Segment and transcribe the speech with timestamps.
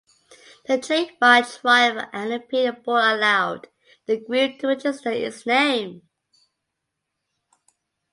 [0.65, 3.67] The Trademark Trial and Appeal Board allowed
[4.07, 6.01] the group to register its name.